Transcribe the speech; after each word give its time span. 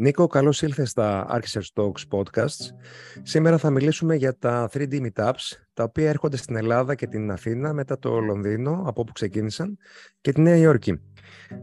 Νίκο, 0.00 0.26
καλώς 0.26 0.62
ήλθες 0.62 0.90
στα 0.90 1.26
Architects 1.30 1.82
Talks 1.82 2.18
Podcasts. 2.18 2.74
Σήμερα 3.22 3.58
θα 3.58 3.70
μιλήσουμε 3.70 4.14
για 4.14 4.38
τα 4.38 4.68
3D 4.72 5.00
Meetups, 5.00 5.32
τα 5.72 5.84
οποία 5.84 6.08
έρχονται 6.08 6.36
στην 6.36 6.56
Ελλάδα 6.56 6.94
και 6.94 7.06
την 7.06 7.30
Αθήνα 7.30 7.72
μετά 7.72 7.98
το 7.98 8.20
Λονδίνο, 8.20 8.82
από 8.86 9.00
όπου 9.00 9.12
ξεκίνησαν, 9.12 9.78
και 10.20 10.32
τη 10.32 10.40
Νέα 10.40 10.56
Υόρκη. 10.56 11.00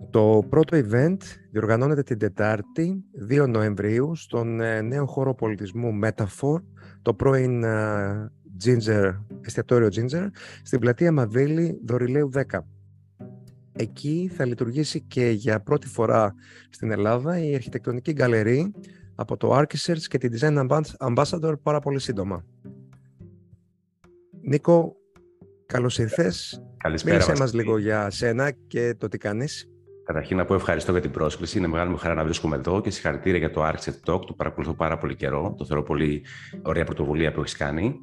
Το 0.09 0.43
πρώτο 0.49 0.77
event 0.77 1.17
διοργανώνεται 1.51 2.03
την 2.03 2.17
Τετάρτη, 2.17 3.03
2 3.29 3.47
Νοεμβρίου, 3.47 4.15
στον 4.15 4.59
ε, 4.59 4.81
νέο 4.81 5.05
χώρο 5.05 5.35
πολιτισμού 5.35 5.99
Metaphor, 6.03 6.61
το 7.01 7.13
πρώην 7.13 7.63
ε, 7.63 8.31
Ginger, 8.65 9.13
εστιατόριο 9.41 9.87
Ginger, 9.87 10.27
στην 10.63 10.79
πλατεία 10.79 11.11
Μαβίλη 11.11 11.79
Δωρηλαίου 11.85 12.29
10. 12.33 12.41
Εκεί 13.79 14.31
θα 14.35 14.45
λειτουργήσει 14.45 15.01
και 15.01 15.29
για 15.29 15.59
πρώτη 15.59 15.87
φορά 15.87 16.35
στην 16.69 16.91
Ελλάδα 16.91 17.39
η 17.39 17.55
αρχιτεκτονική 17.55 18.11
γκαλερί 18.11 18.73
από 19.15 19.37
το 19.37 19.57
Archisearch 19.57 20.01
και 20.07 20.17
την 20.17 20.31
Design 20.39 20.67
Ambassador 20.97 21.53
πάρα 21.63 21.79
πολύ 21.79 21.99
σύντομα. 21.99 22.45
Νίκο, 24.41 24.95
καλώς 25.65 25.97
ήρθες. 25.97 26.63
Καλησπέρα 26.77 27.15
Μίλησέ 27.15 27.35
μας 27.39 27.53
λίγο 27.53 27.77
για 27.77 28.09
σένα 28.09 28.51
και 28.67 28.95
το 28.97 29.07
τι 29.07 29.17
κάνεις. 29.17 29.69
Καταρχήν 30.03 30.37
να 30.37 30.45
πω 30.45 30.53
ευχαριστώ 30.53 30.91
για 30.91 31.01
την 31.01 31.11
πρόσκληση. 31.11 31.57
Είναι 31.57 31.67
μεγάλη 31.67 31.89
μου 31.89 31.97
χαρά 31.97 32.13
να 32.13 32.23
βρίσκομαι 32.23 32.55
εδώ 32.55 32.81
και 32.81 32.89
συγχαρητήρια 32.89 33.39
για 33.39 33.51
το 33.51 33.67
Architect 33.67 34.13
Talk. 34.13 34.25
Το 34.25 34.33
παρακολουθώ 34.37 34.73
πάρα 34.73 34.97
πολύ 34.97 35.15
καιρό. 35.15 35.55
Το 35.57 35.65
θεωρώ 35.65 35.83
πολύ 35.83 36.25
ωραία 36.61 36.83
πρωτοβουλία 36.83 37.31
που 37.31 37.39
έχεις 37.39 37.55
κάνει. 37.55 37.95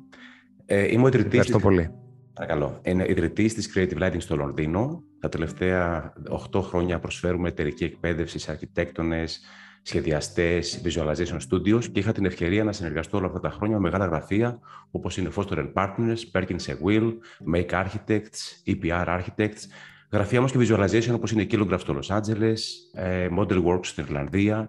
Ε, 0.67 0.93
είμαι 0.93 1.05
ο 1.05 1.07
ιδρυτής. 1.07 1.41
Ευχαριστώ 1.41 1.59
πολύ. 1.59 2.04
Παρακαλώ. 2.35 2.81
Είναι 2.83 3.05
ιδρυτής 3.09 3.55
της 3.55 3.73
Creative 3.75 4.03
Lighting 4.03 4.21
στο 4.21 4.37
Λονδίνο. 4.37 5.03
Τα 5.21 5.29
τελευταία 5.29 6.13
8 6.53 6.61
χρόνια 6.63 6.99
προσφέρουμε 6.99 7.49
εταιρική 7.49 7.85
εκπαίδευση 7.85 8.39
σε 8.39 8.51
αρχιτέκτονες, 8.51 9.41
σχεδιαστές, 9.83 10.81
visualization 10.85 11.39
studios 11.51 11.85
και 11.85 12.01
είχα 12.01 12.13
την 12.13 12.25
ευκαιρία 12.25 12.65
να 12.65 12.73
συνεργαστώ 12.73 13.17
όλα 13.17 13.27
αυτά 13.27 13.41
τα 13.41 13.51
χρόνια 13.51 13.77
με 13.77 13.83
μεγάλα 13.83 14.07
γραφεία 14.07 14.59
όπως 14.91 15.17
είναι 15.17 15.31
Foster 15.37 15.73
Partners, 15.73 16.19
Perkins 16.33 16.67
Will, 16.85 17.13
Make 17.55 17.71
Architects, 17.71 18.63
EPR 18.67 19.07
Architects. 19.07 19.63
Γραφεία 20.11 20.39
όμως 20.39 20.53
και 20.53 20.59
visualization 20.61 21.15
όπως 21.15 21.33
είναι 21.33 21.47
Kilograph 21.51 21.81
στο 21.81 21.99
Los 21.99 22.17
Angeles, 22.17 22.59
ε, 22.93 23.29
Model 23.39 23.65
Works 23.65 23.87
στην 23.87 24.05
Ιρλανδία, 24.05 24.69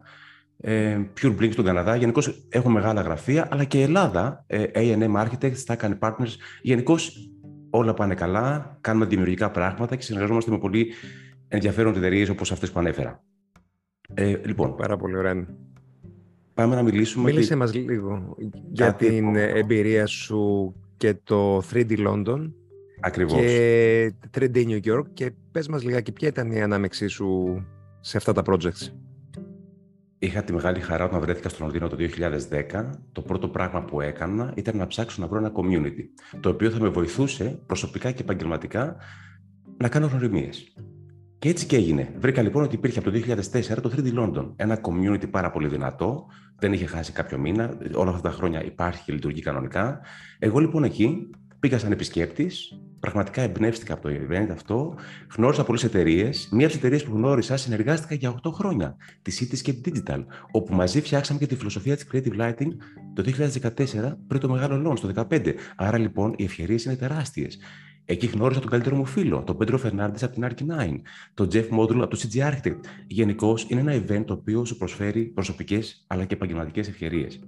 ε, 0.61 1.00
Pure 1.22 1.36
Blink 1.39 1.52
στον 1.52 1.66
Καναδά. 1.66 1.95
Γενικώ 1.95 2.22
έχω 2.50 2.70
μεγάλα 2.70 3.02
γραφεία, 3.02 3.48
αλλά 3.52 3.64
και 3.64 3.82
Ελλάδα, 3.82 4.44
ε, 4.48 4.64
AM 4.73 5.16
Architects, 5.16 5.64
Stack 5.66 6.00
Partners. 6.00 6.34
Γενικώς 6.61 7.30
όλα 7.76 7.94
πάνε 7.94 8.16
καλά, 8.16 8.78
κάνουμε 8.81 9.06
δημιουργικά 9.06 9.52
πράγματα 9.52 9.95
και 9.95 10.02
συνεργαζόμαστε 10.02 10.52
με 10.52 10.58
πολύ 10.58 10.94
ενδιαφέρον 11.48 11.95
εταιρείες 11.95 12.30
όπως 12.30 12.52
αυτές 12.52 12.72
που 12.72 12.80
ανέφερα. 12.80 13.23
Ε, 14.14 14.36
λοιπόν, 14.45 14.76
Πάρα 14.76 14.98
πολύ 14.98 15.17
ωραία. 15.17 15.48
Πάμε 16.54 16.76
να 16.76 16.84
μιλήσουμε. 16.84 17.32
Μίλησε 17.32 17.48
και... 17.48 17.56
μας 17.56 17.73
λίγο 17.73 18.36
για 18.72 18.94
την 18.94 19.36
εμπειρία 19.36 20.06
σου 20.06 20.73
και 20.98 21.16
το 21.23 21.58
3D 21.58 22.08
London. 22.08 22.52
Ακριβώς. 23.02 23.40
Και 23.40 24.14
3D 24.38 24.56
New 24.56 24.80
York 24.84 25.06
και 25.14 25.32
πες 25.52 25.67
μας 25.67 25.84
λιγάκι 25.84 26.12
ποια 26.12 26.28
ήταν 26.28 26.52
η 26.52 26.62
ανάμεξή 26.62 27.08
σου 27.08 27.60
σε 28.00 28.17
αυτά 28.17 28.34
τα 28.34 28.42
projects. 28.45 28.92
Είχα 30.26 30.44
τη 30.44 30.54
μεγάλη 30.54 30.80
χαρά 30.80 31.06
όταν 31.06 31.20
βρέθηκα 31.20 31.50
στο 31.50 31.64
Λονδίνο 31.64 31.88
το 31.88 31.98
2010. 32.72 32.90
Το 33.12 33.22
πρώτο 33.22 33.48
πράγμα 33.48 33.84
που 33.84 34.02
έκανα 34.02 34.54
ήταν 34.56 34.78
να 34.78 34.88
ψάξω 34.88 35.22
να 35.22 35.28
βρω 35.28 35.38
ένα 35.38 35.52
community, 35.56 36.04
το 36.40 36.50
οποίο 36.50 36.70
θα 36.70 36.80
με 36.80 36.90
βοηθούσε 36.90 37.59
προσωπικά 37.66 38.12
και 38.12 38.22
επαγγελματικά 38.22 38.95
να 39.78 39.90
κάνω 39.90 40.08
γνωριμίες. 40.08 40.73
Και 41.40 41.50
έτσι 41.50 41.66
και 41.66 41.76
έγινε. 41.76 42.14
Βρήκα 42.20 42.42
λοιπόν 42.42 42.64
ότι 42.64 42.76
υπήρχε 42.76 43.00
από 43.00 43.12
το 43.12 43.17
2004 43.28 43.82
το 43.82 43.92
3D 43.95 44.20
London. 44.20 44.54
Ένα 44.56 44.80
community 44.82 45.30
πάρα 45.32 45.52
πολύ 45.52 45.67
δυνατό. 45.67 46.26
Δεν 46.55 46.73
είχε 46.73 46.86
χάσει 46.86 47.11
κάποιο 47.11 47.38
μήνα. 47.38 47.78
Όλα 47.94 48.10
αυτά 48.10 48.30
τα 48.30 48.36
χρόνια 48.36 48.64
υπάρχει 48.64 49.04
και 49.04 49.14
λειτουργεί 49.14 49.42
κανονικά. 49.42 49.99
Εγώ 50.39 50.60
λοιπόν 50.60 50.83
εκεί 50.83 51.30
πήγα 51.60 51.80
σαν 51.80 51.92
επισκέπτης, 51.92 52.80
πραγματικά 53.05 53.42
εμπνεύστηκα 53.42 53.93
από 53.93 54.02
το 54.02 54.10
event 54.10 54.48
αυτό. 54.52 54.95
Γνώρισα 55.36 55.64
πολλές 55.64 55.83
εταιρείες. 55.83 56.48
Μία 56.52 56.66
από 56.66 56.67
τις 56.67 56.76
εταιρείες 56.76 57.04
που 57.04 57.16
γνώρισα 57.16 57.58
συνεργάστηκα 57.58 58.16
για 58.16 58.36
8 58.43 58.52
χρόνια, 58.54 58.95
τη 59.21 59.38
Cityscape 59.39 59.88
Digital, 59.88 60.23
όπου 60.52 60.73
μαζί 60.73 61.02
φτιάξαμε 61.02 61.39
και 61.39 61.48
τη 61.48 61.55
φιλοσοφία 61.55 61.95
της 61.95 62.08
Creative 62.11 62.39
Lighting 62.42 62.71
το 63.14 63.23
2014 63.23 64.17
πριν 64.27 64.39
το 64.39 64.49
μεγάλο 64.49 64.92
launch, 64.92 64.99
το 64.99 65.26
2015. 65.30 65.54
Άρα 65.76 65.98
λοιπόν 65.98 66.33
οι 66.38 66.43
ευκαιρίες 66.43 66.86
είναι 66.86 66.95
τεράστιες. 66.95 67.58
Εκεί 68.05 68.26
γνώρισα 68.26 68.60
τον 68.60 68.70
καλύτερο 68.70 68.95
μου 68.95 69.05
φίλο, 69.05 69.43
τον 69.43 69.58
Πέντρο 69.58 69.77
Φερνάνδη 69.77 70.26
από 70.26 70.33
την 70.33 70.48
Arc9, 70.49 71.02
τον 71.33 71.48
Jeff 71.52 71.70
Modul 71.80 71.99
από 72.02 72.08
το 72.08 72.20
CG 72.22 72.37
Architect. 72.37 72.80
Γενικώς 73.08 73.66
είναι 73.70 73.80
ένα 73.80 73.93
event 73.93 74.23
το 74.26 74.33
οποίο 74.33 74.66
σου 74.66 74.77
προσφέρει 74.77 75.23
προσωπικές 75.23 76.05
αλλά 76.08 76.26
και 76.26 76.33
επαγγελματικές 76.33 76.87
ευκαιρίες. 76.87 77.39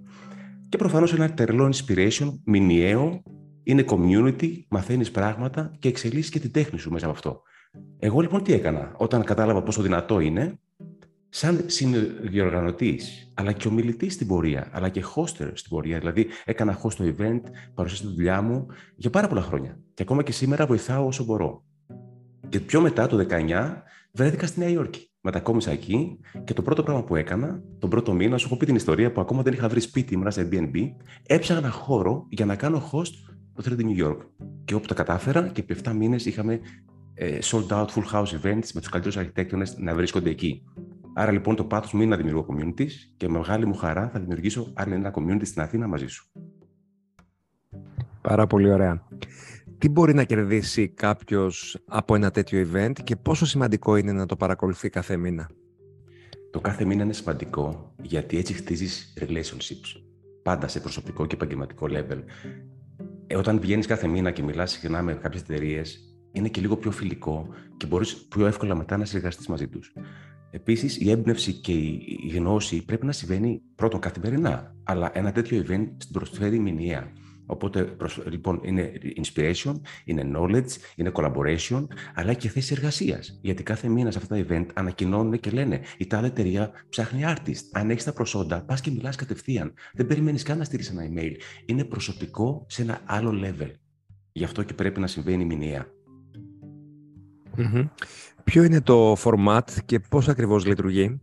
Και 0.69 0.77
προφανώς 0.77 1.13
ένα 1.13 1.33
τερλό 1.33 1.73
inspiration, 1.73 2.33
μηνιαίο, 2.43 3.23
είναι 3.67 3.85
community, 3.87 4.61
μαθαίνεις 4.67 5.11
πράγματα 5.11 5.71
και 5.79 5.87
εξελίσσεις 5.87 6.29
και 6.29 6.39
την 6.39 6.51
τέχνη 6.51 6.79
σου 6.79 6.91
μέσα 6.91 7.05
από 7.05 7.13
αυτό. 7.15 7.41
Εγώ 7.99 8.19
λοιπόν 8.19 8.43
τι 8.43 8.53
έκανα, 8.53 8.93
όταν 8.97 9.23
κατάλαβα 9.23 9.63
πόσο 9.63 9.81
δυνατό 9.81 10.19
είναι, 10.19 10.59
σαν 11.29 11.63
συνδιοργανωτής, 11.65 13.31
αλλά 13.33 13.51
και 13.51 13.67
ομιλητής 13.67 14.13
στην 14.13 14.27
πορεία, 14.27 14.69
αλλά 14.71 14.89
και 14.89 15.03
hoster 15.15 15.51
στην 15.53 15.69
πορεία. 15.69 15.99
Δηλαδή, 15.99 16.27
έκανα 16.45 16.81
host 16.83 16.93
το 16.93 17.15
event, 17.17 17.41
παρουσίασα 17.73 18.03
τη 18.07 18.13
δουλειά 18.15 18.41
μου 18.41 18.65
για 18.95 19.09
πάρα 19.09 19.27
πολλά 19.27 19.41
χρόνια. 19.41 19.79
Και 19.93 20.01
ακόμα 20.01 20.23
και 20.23 20.31
σήμερα 20.31 20.65
βοηθάω 20.65 21.05
όσο 21.05 21.23
μπορώ. 21.23 21.63
Και 22.49 22.59
πιο 22.59 22.81
μετά, 22.81 23.07
το 23.07 23.25
19, 23.29 23.83
βρέθηκα 24.11 24.45
στη 24.45 24.59
Νέα 24.59 24.69
Υόρκη. 24.69 25.11
Μετακόμισα 25.21 25.71
εκεί 25.71 26.19
και 26.43 26.53
το 26.53 26.61
πρώτο 26.61 26.83
πράγμα 26.83 27.03
που 27.03 27.15
έκανα, 27.15 27.63
τον 27.79 27.89
πρώτο 27.89 28.13
μήνα, 28.13 28.37
σου 28.37 28.45
έχω 28.47 28.57
πει 28.57 28.65
την 28.65 28.75
ιστορία 28.75 29.11
που 29.11 29.21
ακόμα 29.21 29.41
δεν 29.41 29.53
είχα 29.53 29.67
βρει 29.67 29.79
σπίτι, 29.79 30.13
ήμουν 30.13 30.31
σε 30.31 30.49
Airbnb, 30.51 30.75
έψαχνα 31.27 31.69
χώρο 31.69 32.25
για 32.29 32.45
να 32.45 32.55
κάνω 32.55 32.89
host 32.91 33.35
το 33.63 33.75
3D 33.77 33.81
New 33.81 34.05
York. 34.05 34.17
Και 34.65 34.75
όπου 34.75 34.87
τα 34.87 34.93
κατάφερα 34.93 35.47
και 35.47 35.61
επί 35.61 35.75
7 35.83 35.91
μήνες 35.91 36.25
είχαμε 36.25 36.59
ε, 37.13 37.37
sold 37.43 37.67
out 37.67 37.85
full 37.85 38.11
house 38.11 38.41
events 38.41 38.69
με 38.73 38.79
τους 38.79 38.89
καλύτερους 38.89 39.17
αρχιτέκτονε 39.17 39.65
να 39.77 39.95
βρίσκονται 39.95 40.29
εκεί. 40.29 40.63
Άρα 41.13 41.31
λοιπόν 41.31 41.55
το 41.55 41.63
πάθος 41.65 41.93
μου 41.93 42.01
είναι 42.01 42.09
να 42.09 42.17
δημιουργώ 42.17 42.45
communities 42.49 42.91
και 43.17 43.27
με 43.29 43.37
μεγάλη 43.37 43.65
μου 43.65 43.75
χαρά 43.75 44.09
θα 44.09 44.19
δημιουργήσω 44.19 44.73
άλλο 44.75 44.93
ένα 44.93 45.13
community 45.15 45.45
στην 45.45 45.61
Αθήνα 45.61 45.87
μαζί 45.87 46.07
σου. 46.07 46.31
Πάρα 48.21 48.47
πολύ 48.47 48.71
ωραία. 48.71 49.07
Τι 49.77 49.89
μπορεί 49.89 50.13
να 50.13 50.23
κερδίσει 50.23 50.87
κάποιος 50.87 51.83
από 51.87 52.15
ένα 52.15 52.31
τέτοιο 52.31 52.67
event 52.71 52.93
και 53.03 53.15
πόσο 53.15 53.45
σημαντικό 53.45 53.95
είναι 53.95 54.11
να 54.11 54.25
το 54.25 54.35
παρακολουθεί 54.35 54.89
κάθε 54.89 55.17
μήνα; 55.17 55.49
Το 56.51 56.61
κάθε 56.61 56.85
μήνα 56.85 57.03
είναι 57.03 57.13
σημαντικό 57.13 57.93
γιατί 58.01 58.37
έτσι 58.37 58.53
χτίζεις 58.53 59.13
relationships. 59.19 60.01
Πάντα 60.43 60.67
σε 60.67 60.79
προσωπικό 60.79 61.25
και 61.25 61.35
επαγγελματικό 61.35 61.87
level. 61.89 62.19
Ε, 63.27 63.35
όταν 63.35 63.59
βγαίνεις 63.59 63.85
κάθε 63.85 64.07
μήνα 64.07 64.31
και 64.31 64.43
μιλάς 64.43 64.71
συχνά 64.71 65.01
με 65.01 65.13
κάποιες 65.13 65.41
εταιρείες, 65.41 65.99
είναι 66.31 66.47
και 66.47 66.61
λίγο 66.61 66.77
πιο 66.77 66.91
φιλικό 66.91 67.47
και 67.77 67.85
μπορείς 67.85 68.15
πιο 68.15 68.45
εύκολα 68.45 68.75
μετά 68.75 68.97
να 68.97 69.05
συνεργαστείς 69.05 69.47
μαζί 69.47 69.67
τους. 69.67 69.93
Επίσης, 70.51 70.97
η 70.97 71.11
έμπνευση 71.11 71.53
και 71.53 71.71
η 71.71 72.31
γνώση 72.35 72.85
πρέπει 72.85 73.05
να 73.05 73.11
συμβαίνει 73.11 73.61
πρώτον 73.75 73.99
καθημερινά, 73.99 74.75
αλλά 74.83 75.11
ένα 75.13 75.31
τέτοιο 75.31 75.65
event 75.67 75.87
στην 75.97 76.13
προσφέρει 76.13 76.59
μηνιαία. 76.59 77.11
Οπότε, 77.49 77.95
λοιπόν, 78.29 78.59
είναι 78.63 78.91
inspiration, 79.15 79.73
είναι 80.05 80.31
knowledge, 80.35 80.71
είναι 80.95 81.11
collaboration, 81.13 81.87
αλλά 82.15 82.33
και 82.33 82.49
θέσει 82.49 82.73
εργασίας. 82.77 83.39
Γιατί 83.41 83.63
κάθε 83.63 83.87
μήνα 83.87 84.11
σε 84.11 84.17
αυτά 84.17 84.35
τα 84.35 84.45
event 84.47 84.65
ανακοινώνουν 84.73 85.39
και 85.39 85.49
λένε 85.49 85.81
η 85.97 86.07
τάδε 86.07 86.27
εταιρεία 86.27 86.71
ψάχνει 86.89 87.21
artist. 87.25 87.63
Αν 87.71 87.89
έχεις 87.89 88.03
τα 88.03 88.13
προσόντα, 88.13 88.61
πας 88.61 88.81
και 88.81 88.91
μιλάς 88.91 89.15
κατευθείαν. 89.15 89.73
Δεν 89.93 90.07
περιμένεις 90.07 90.43
καν 90.43 90.57
να 90.57 90.63
στείλεις 90.63 90.89
ένα 90.89 91.03
email. 91.09 91.31
Είναι 91.65 91.83
προσωπικό 91.83 92.65
σε 92.69 92.81
ένα 92.81 93.01
άλλο 93.05 93.31
level. 93.43 93.71
Γι' 94.31 94.43
αυτό 94.43 94.63
και 94.63 94.73
πρέπει 94.73 94.99
να 94.99 95.07
συμβαίνει 95.07 95.45
μηνιαία. 95.45 95.85
Mm-hmm. 97.57 97.89
Ποιο 98.43 98.63
είναι 98.63 98.81
το 98.81 99.13
format 99.13 99.69
και 99.85 99.99
πώς 99.99 100.27
ακριβώς 100.27 100.65
λειτουργεί; 100.65 101.21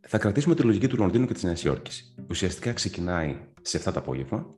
Θα 0.00 0.18
κρατήσουμε 0.18 0.54
τη 0.54 0.62
λογική 0.62 0.88
του 0.88 0.96
Λονδίνου 0.96 1.26
και 1.26 1.32
της 1.32 1.42
Νέας 1.42 1.64
Υόρκης. 1.64 2.14
Ουσιαστικά 2.28 2.72
ξεκινάει 2.72 3.36
σε 3.62 3.78
7 3.78 3.92
τα 3.92 3.98
απόγευμα. 3.98 4.57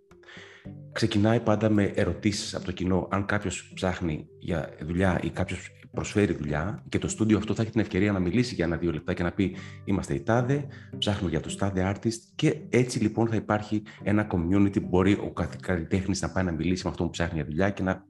Ξεκινάει 0.93 1.41
πάντα 1.41 1.71
με 1.71 1.85
ερωτήσεις 1.95 2.55
από 2.55 2.65
το 2.65 2.73
κοινό. 2.73 3.09
Αν 3.11 3.27
κάποιος 3.27 3.73
ψάχνει 3.75 4.27
για 4.39 4.71
δουλειά 4.87 5.21
ή 5.23 5.31
κάποιος 5.31 5.71
προσφέρει 5.93 6.33
δουλειά 6.33 6.85
και 6.89 6.99
το 6.99 7.09
στούντιο 7.09 7.39
αυτό 7.39 7.55
θα 7.55 7.63
έχει 7.63 7.71
την 7.71 7.81
ευκαιρία 7.81 8.13
να 8.13 8.19
μιλήσει 8.19 8.55
για 8.55 8.65
ένα-δύο 8.65 8.93
λεπτά 8.93 9.15
και 9.15 9.23
να 9.23 9.33
πει 9.33 9.57
Είμαστε 9.85 10.15
οι 10.15 10.21
τάδε, 10.21 10.67
ψάχνουμε 10.99 11.31
για 11.31 11.41
τους 11.41 11.57
τάδε 11.57 11.93
artist 11.95 12.19
και 12.35 12.57
έτσι 12.69 12.99
λοιπόν 12.99 13.29
θα 13.29 13.37
υπάρχει 13.37 13.83
ένα 14.03 14.27
community 14.31 14.81
που 14.83 14.89
μπορεί 14.89 15.13
ο 15.13 15.33
καλλιτέχνης 15.61 16.21
να 16.23 16.31
πάει 16.31 16.45
να 16.45 16.53
μιλήσει 16.53 16.85
με 16.85 16.91
αυτόν 16.91 17.07
που 17.07 17.13
ψάχνει 17.13 17.35
για 17.35 17.45
δουλειά 17.45 17.71
και 17.71 17.83
να 17.83 18.05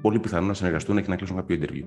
πολύ 0.00 0.18
πιθανό 0.18 0.46
να 0.46 0.54
συνεργαστούν 0.54 1.02
και 1.02 1.08
να 1.08 1.16
κλείσουν 1.16 1.36
κάποιο 1.36 1.58
interview. 1.60 1.84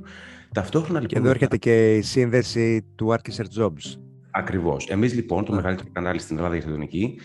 Ταυτόχρονα 0.54 1.00
λοιπόν. 1.00 1.08
Και 1.08 1.18
εδώ 1.18 1.30
έρχεται 1.30 1.58
και 1.58 1.96
η 1.96 2.02
σύνδεση 2.02 2.86
του 2.96 3.16
Archisearch 3.16 3.62
Jobs. 3.62 4.00
Ακριβώς. 4.32 4.88
Εμείς 4.90 5.14
λοιπόν, 5.14 5.46
το 5.46 5.54
μεγαλύτερο 5.54 5.90
κανάλι 5.92 6.20
στην 6.20 6.38
Ελλάδα 6.38 6.56
για 6.56 6.66
αρχιτεκτονική, 6.66 7.20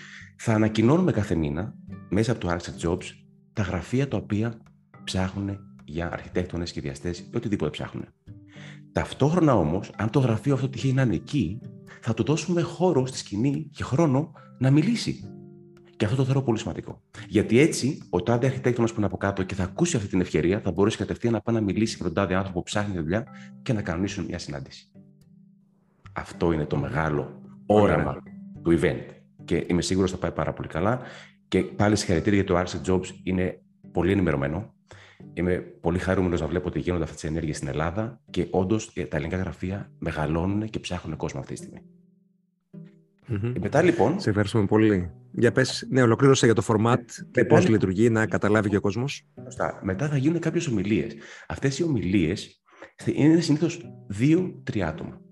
θα 0.47 0.55
ανακοινώνουμε 0.55 1.13
κάθε 1.13 1.35
μήνα 1.35 1.75
μέσα 2.09 2.33
από 2.33 2.41
το 2.41 2.49
Archisearch 2.51 2.89
Jobs 2.89 3.05
τα 3.53 3.63
γραφεία 3.63 4.09
τα 4.09 4.17
οποία 4.17 4.61
ψάχνουν 5.05 5.59
για 5.85 6.13
αρχιτέκτονες, 6.13 6.69
σχεδιαστές 6.69 7.19
ή 7.19 7.31
οτιδήποτε 7.35 7.71
ψάχνουν. 7.71 8.05
Ταυτόχρονα 8.93 9.57
όμως, 9.57 9.91
αν 9.97 10.11
το 10.11 10.19
γραφείο 10.19 10.55
αυτό 10.55 10.69
τυχαίνει 10.69 10.93
να 10.93 11.03
είναι 11.03 11.15
εκεί, 11.15 11.61
θα 12.01 12.15
του 12.15 12.25
δώσουμε 12.25 12.61
χώρο 12.63 13.07
στη 13.07 13.19
σκηνή 13.19 13.69
και 13.73 13.83
χρόνο 13.83 14.33
να 14.59 14.71
μιλήσει. 14.71 15.31
Και 15.97 16.05
αυτό 16.05 16.17
το 16.17 16.25
θεωρώ 16.25 16.43
πολύ 16.43 16.59
σημαντικό. 16.59 17.03
Γιατί 17.29 17.59
έτσι 17.59 18.03
ο 18.11 18.23
τάδε 18.23 18.47
αρχιτέκτονας 18.47 18.91
που 18.91 18.97
είναι 18.97 19.07
από 19.07 19.17
κάτω 19.17 19.43
και 19.43 19.55
θα 19.55 19.63
ακούσει 19.63 19.97
αυτή 19.97 20.09
την 20.09 20.21
ευκαιρία, 20.21 20.61
θα 20.61 20.71
μπορέσει 20.71 20.97
κατευθείαν 20.97 21.33
να 21.33 21.41
πάει 21.41 21.55
να 21.55 21.61
μιλήσει 21.61 21.97
με 21.99 22.05
τον 22.05 22.15
τάδε 22.15 22.35
άνθρωπο 22.35 22.59
που 22.59 22.65
ψάχνει 22.65 22.99
δουλειά 22.99 23.27
και 23.63 23.73
να 23.73 23.83
κανονίσουν 23.83 24.25
μια 24.25 24.39
συνάντηση. 24.39 24.91
Αυτό 26.13 26.53
είναι 26.53 26.65
το 26.65 26.77
μεγάλο 26.77 27.43
όραμα 27.67 28.17
του 28.63 28.79
event. 28.81 29.14
Και 29.45 29.65
είμαι 29.67 29.83
σίγουρος 29.83 30.11
θα 30.11 30.17
πάει 30.17 30.33
πάρα 30.33 30.53
πολύ 30.53 30.69
καλά. 30.69 31.01
Και 31.49 31.63
πάλι 31.63 31.97
συγχαρητήρια 31.97 32.43
για 32.43 32.55
το 32.55 32.61
Arset 32.61 32.91
Jobs. 32.91 33.07
Είναι 33.23 33.61
πολύ 33.93 34.13
ενημερωμένο. 34.13 34.75
Είμαι 35.35 35.55
πολύ 35.81 35.99
χαρούμενος 35.99 36.41
να 36.41 36.47
βλέπω 36.47 36.69
ότι 36.69 36.79
γίνονται 36.79 37.03
αυτές 37.03 37.21
τις 37.21 37.31
ενέργειες 37.31 37.57
στην 37.57 37.69
Ελλάδα 37.69 38.21
και 38.31 38.47
όντως 38.51 38.93
τα 38.93 39.17
ελληνικά 39.17 39.37
γραφεία 39.37 39.93
μεγαλώνουν 39.99 40.71
και 40.71 40.79
ψάχνουν 40.79 41.17
κόσμο 41.17 41.41
αυτή 41.41 41.55
τη 41.55 41.59
στιγμή. 41.59 41.83
Mm-hmm. 43.29 43.53
Μετά 43.61 43.83
λοιπόν. 43.83 44.21
Σε 44.21 44.29
ευχαριστούμε 44.29 44.67
πολύ. 44.67 45.11
Για 45.33 45.53
πες, 45.53 45.87
ναι, 45.91 46.03
ολοκλήρωσε 46.03 46.47
για 46.47 46.55
το 46.55 46.63
format 46.67 47.05
και 47.31 47.45
πώς 47.45 47.69
λειτουργεί, 47.69 48.11
να 48.11 48.27
καταλάβει 48.27 48.69
και 48.69 48.77
ο 48.77 48.81
κόσμος. 48.81 49.27
Μετά 49.83 50.09
θα 50.09 50.17
γίνουν 50.17 50.41
κάποιες 50.41 50.67
ομιλίες. 50.67 51.15
Αυτές 51.49 51.79
οι 51.79 51.83
ομιλίες 51.83 52.63
είναι 53.15 53.41
συνήθως 53.41 53.81
δύο-τρία 54.07 54.89
άτομα 54.89 55.24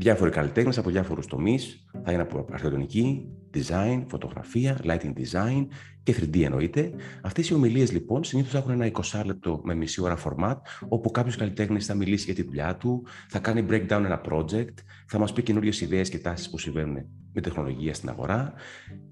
διάφοροι 0.00 0.30
καλλιτέχνες 0.30 0.78
από 0.78 0.90
διάφορους 0.90 1.26
τομείς. 1.26 1.84
Θα 2.04 2.12
είναι 2.12 2.22
από 2.22 2.46
αρχιτεκτονική, 2.50 3.28
design, 3.54 4.04
φωτογραφία, 4.06 4.78
lighting 4.84 5.12
design 5.12 5.66
και 6.02 6.14
3D 6.20 6.42
εννοείται. 6.42 6.92
Αυτές 7.22 7.48
οι 7.48 7.54
ομιλίες 7.54 7.92
λοιπόν 7.92 8.24
συνήθως 8.24 8.54
έχουν 8.54 8.70
ένα 8.70 8.90
20 9.12 9.22
λεπτό 9.24 9.60
με 9.64 9.74
μισή 9.74 10.02
ώρα 10.02 10.18
format, 10.24 10.56
όπου 10.88 11.10
κάποιος 11.10 11.36
καλλιτέχνης 11.36 11.86
θα 11.86 11.94
μιλήσει 11.94 12.24
για 12.24 12.34
τη 12.34 12.42
δουλειά 12.42 12.76
του, 12.76 13.02
θα 13.28 13.38
κάνει 13.38 13.66
breakdown 13.70 14.02
ένα 14.04 14.20
project, 14.30 14.74
θα 15.06 15.18
μας 15.18 15.32
πει 15.32 15.42
καινούριες 15.42 15.80
ιδέες 15.80 16.08
και 16.08 16.18
τάσεις 16.18 16.50
που 16.50 16.58
συμβαίνουν 16.58 16.96
με 17.32 17.40
τεχνολογία 17.40 17.94
στην 17.94 18.08
αγορά. 18.08 18.52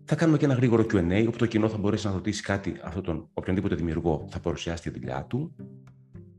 Θα 0.05 0.15
κάνουμε 0.15 0.39
και 0.39 0.45
ένα 0.45 0.55
γρήγορο 0.55 0.87
QA, 0.93 1.25
όπου 1.29 1.39
το 1.39 1.47
κοινό 1.47 1.69
θα 1.69 1.79
μπορέσει 1.79 2.07
να 2.07 2.13
ρωτήσει 2.13 2.43
κάτι 2.43 2.77
αυτόν 2.83 3.03
τον 3.03 3.29
οποιονδήποτε 3.33 3.75
δημιουργό 3.75 4.27
θα 4.31 4.41
παρουσιάσει 4.41 4.83
τη 4.83 4.91
δουλειά 4.91 5.25
του. 5.29 5.55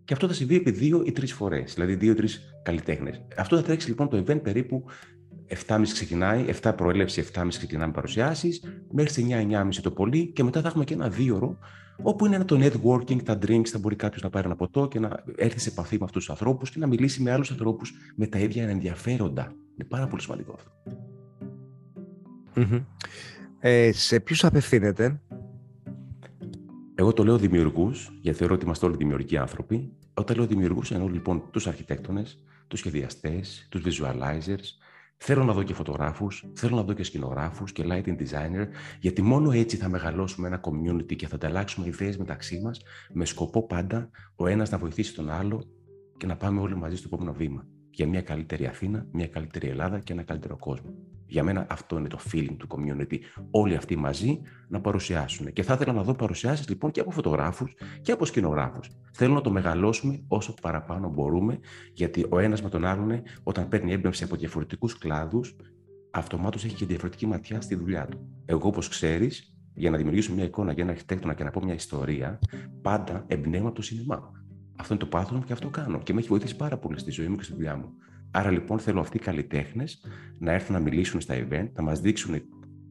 Και 0.10 0.16
αυτό 0.16 0.28
θα 0.28 0.34
συμβεί 0.34 0.56
επί 0.56 0.72
δύο 0.72 1.04
ή 1.06 1.12
τρεις 1.12 1.34
φορές, 1.34 1.74
δηλαδή 1.74 1.96
δύο-τρει 1.96 2.28
καλλιτέχνες. 2.64 3.22
Αυτό 3.38 3.56
θα 3.56 3.64
τρέξει 3.64 3.88
λοιπόν 3.88 4.10
το 4.10 4.18
event 4.18 4.42
περίπου 4.44 4.84
7.30 5.68 5.82
ξεκινάει, 5.82 6.46
7 6.62 6.74
προέλευση, 6.76 7.26
7.30 7.34 7.48
ξεκινάμε 7.48 7.92
παρουσιάσεις, 7.92 8.64
μέχρι 8.92 9.14
τι 9.14 9.28
9-9.30 9.30 9.74
το 9.82 9.92
πολύ 9.92 10.28
και 10.28 10.44
μετά 10.44 10.62
θα 10.62 10.68
έχουμε 10.68 10.84
και 10.84 10.94
ένα 10.94 11.10
δύο 11.10 11.58
όπου 12.02 12.26
είναι 12.26 12.44
το 12.44 12.60
networking, 12.62 13.24
τα 13.24 13.38
drinks, 13.42 13.68
θα 13.68 13.80
μπορεί 13.80 13.96
κάποιος 13.96 14.22
να 14.22 14.30
πάρει 14.30 14.46
ένα 14.46 14.56
ποτό 14.56 14.88
και 14.88 15.00
να 15.00 15.24
έρθει 15.36 15.60
σε 15.60 15.70
επαφή 15.70 15.98
με 15.98 16.06
αυτούς 16.06 16.26
τους 16.26 16.30
ανθρώπους 16.30 16.70
και 16.70 16.80
να 16.80 16.88
μιλήσει 16.88 17.22
με 17.22 17.32
άλλους 17.32 17.52
ανθρώπους 17.52 17.94
με 18.16 18.28
τα 18.28 18.40
ίδια 18.40 18.70
ενδιαφέροντα. 18.70 19.56
Είναι 19.74 19.88
πάρα 19.88 20.08
πολύ 20.08 20.22
σημαντικό 20.22 20.56
αυτό. 20.58 20.72
Ε, 23.60 23.92
σε 23.92 24.20
ποιους 24.20 24.44
απευθύνεται, 24.44 25.22
εγώ 27.00 27.14
το 27.14 27.24
λέω 27.24 27.38
δημιουργούς, 27.38 28.12
γιατί 28.22 28.38
θεωρώ 28.38 28.54
ότι 28.54 28.66
είμαστε 28.66 28.86
όλοι 28.86 28.96
δημιουργικοί 28.96 29.38
άνθρωποι. 29.38 29.94
Όταν 30.14 30.38
λέω 30.38 30.46
δημιουργούς, 30.46 30.92
εννοώ 30.92 31.08
λοιπόν 31.08 31.44
τους 31.52 31.68
αρχιτέκτονες, 31.68 32.44
τους 32.68 32.80
σχεδιαστές, 32.80 33.68
τους 33.70 33.82
visualizers. 33.86 34.66
Θέλω 35.18 35.44
να 35.44 35.54
δω 35.54 35.64
και 35.64 35.74
φωτογράφους, 35.74 36.46
θέλω 36.54 36.76
να 36.76 36.84
δω 36.84 36.94
και 36.94 37.04
σκηνογράφους 37.04 37.72
και 37.72 37.84
lighting 37.88 38.18
designer, 38.18 38.68
γιατί 39.00 39.22
μόνο 39.22 39.52
έτσι 39.52 39.78
θα 39.78 39.90
μεγαλώσουμε 39.90 40.48
ένα 40.48 40.62
community 40.64 41.16
και 41.16 41.28
θα 41.28 41.36
ανταλλάξουμε 41.36 41.88
ιδέες 41.88 42.18
μεταξύ 42.18 42.62
μας, 42.64 42.82
με 43.14 43.26
σκοπό 43.26 43.68
πάντα 43.68 44.10
ο 44.36 44.48
ένας 44.48 44.70
να 44.70 44.78
βοηθήσει 44.78 45.16
τον 45.16 45.30
άλλο 45.30 45.64
και 46.18 46.26
να 46.26 46.38
πάμε 46.38 46.60
όλοι 46.60 46.76
μαζί 46.76 46.96
στο 46.96 47.10
επόμενο 47.12 47.34
βήμα. 47.34 47.68
Για 48.00 48.08
μια 48.08 48.22
καλύτερη 48.22 48.66
Αθήνα, 48.66 49.06
μια 49.12 49.28
καλύτερη 49.28 49.68
Ελλάδα 49.68 50.00
και 50.00 50.14
ένα 50.14 50.24
καλύτερο 50.24 50.58
κόσμο. 50.58 50.94
Για 51.26 51.44
μένα 51.44 51.68
αυτό 51.70 51.98
είναι 51.98 52.08
το 52.08 52.20
feeling 52.32 52.56
του 52.58 52.68
community. 52.70 53.18
Όλοι 53.52 53.76
αυτοί 53.76 53.96
μαζί 53.96 54.42
να 54.68 54.82
παρουσιάσουν. 54.82 55.54
Και 55.54 55.64
θα 55.64 55.74
ήθελα 55.74 55.94
να 55.94 56.04
δω 56.04 56.14
παρουσιάσεις 56.14 56.70
λοιπόν 56.70 56.92
και 56.92 57.00
από 57.00 57.12
φωτογράφους 57.12 57.74
και 58.02 58.12
από 58.12 58.26
σκηνογράφους. 58.26 58.90
Θέλω 59.14 59.34
να 59.34 59.42
το 59.42 59.52
μεγαλώσουμε 59.52 60.24
όσο 60.28 60.54
παραπάνω 60.62 61.10
μπορούμε, 61.10 61.60
γιατί 61.94 62.26
ο 62.30 62.40
ένας 62.40 62.62
με 62.62 62.70
τον 62.70 62.86
άλλον, 62.86 63.22
όταν 63.44 63.68
παίρνει 63.68 63.92
έμπνευση 63.92 64.24
από 64.24 64.36
διαφορετικούς 64.36 64.98
κλάδους, 64.98 65.56
αυτομάτως 66.12 66.66
έχει 66.66 66.76
και 66.76 66.86
διαφορετική 66.86 67.26
ματιά 67.28 67.62
στη 67.62 67.76
δουλειά 67.76 68.06
του. 68.06 68.30
Εγώ, 68.46 68.68
όπως 68.68 68.88
ξέρεις, 68.88 69.56
για 69.74 69.90
να 69.90 69.98
δημιουργήσω 69.98 70.34
μια 70.34 70.44
εικόνα 70.44 70.72
για 70.72 70.84
ένα 70.84 70.92
αρχιτέκτονα 70.92 71.34
και 71.34 71.44
να 71.44 71.52
πω 71.52 71.64
μια 71.64 71.74
ιστορία, 71.74 72.40
πάντα 72.82 73.24
εμπνέω 73.28 73.66
από 73.66 73.76
το 73.76 73.82
σινεμά. 73.82 74.39
Αυτό 74.80 74.94
είναι 74.94 75.04
το 75.04 75.10
πάθος 75.10 75.38
μου 75.38 75.44
και 75.44 75.54
αυτό 75.54 75.70
κάνω. 75.70 76.00
Και 76.00 76.14
με 76.14 76.20
έχει 76.20 76.28
βοηθήσει 76.28 76.56
πάρα 76.56 76.78
πολύ 76.78 77.00
στη 77.00 77.12
ζωή 77.12 77.28
μου 77.28 77.36
και 77.36 77.44
στη 77.44 77.54
δουλειά 77.54 77.76
μου. 77.76 77.94
Άρα 78.32 78.52
λοιπόν 78.52 78.80
θέλω 78.80 79.00
αυτοί 79.00 79.18
οι 79.18 79.20
καλλιτέχνες 79.20 80.06
να 80.40 80.52
έρθουν 80.52 80.76
να 80.76 80.82
μιλήσουν 80.82 81.22
στα 81.22 81.36
event, 81.36 81.68
να 81.74 81.84
μας 81.84 82.00
δείξουν 82.00 82.42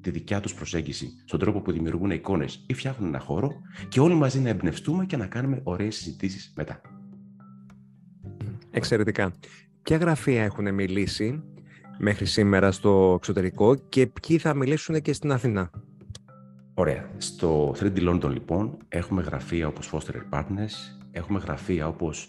τη 0.00 0.10
δικιά 0.10 0.40
τους 0.40 0.54
προσέγγιση 0.54 1.22
στον 1.24 1.38
τρόπο 1.38 1.60
που 1.60 1.72
δημιουργούν 1.72 2.10
εικόνες 2.10 2.64
ή 2.66 2.74
φτιάχνουν 2.74 3.08
ένα 3.08 3.18
χώρο 3.18 3.52
και 3.88 4.00
όλοι 4.00 4.14
μαζί 4.14 4.40
να 4.40 4.48
εμπνευστούμε 4.48 5.06
και 5.06 5.16
να 5.16 5.26
κάνουμε 5.26 5.60
ωραίες 5.62 5.96
συζητήσεις 5.96 6.52
μετά. 6.56 6.80
Εξαιρετικά. 8.70 9.32
Ποια 9.82 9.96
γραφεία 9.96 10.42
έχουν 10.42 10.74
μιλήσει 10.74 11.42
μέχρι 11.98 12.26
σήμερα 12.26 12.72
στο 12.72 13.14
εξωτερικό 13.16 13.74
και 13.74 14.06
ποιοι 14.06 14.38
θα 14.38 14.54
μιλήσουν 14.54 15.02
και 15.02 15.12
στην 15.12 15.32
Αθήνα; 15.32 15.70
Ωραία. 16.74 17.10
Στο 17.16 17.74
3D 17.80 18.08
London 18.08 18.30
λοιπόν 18.30 18.76
έχουμε 18.88 19.22
γραφεία 19.22 19.66
όπως 19.66 19.90
Foster 19.92 20.38
Partners, 20.38 20.97
έχουμε 21.18 21.38
γραφεία 21.38 21.88
όπως 21.88 22.28